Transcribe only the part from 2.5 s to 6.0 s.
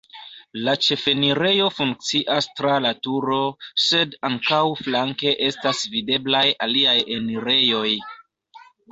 tra la turo, sed ankaŭ flanke estas